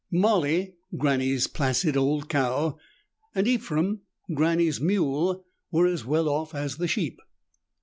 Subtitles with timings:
[0.11, 2.75] Molly, Granny's placid old cow,
[3.35, 4.01] and Ephraim,
[4.33, 7.19] Granny's mule, were as well off as the sheep.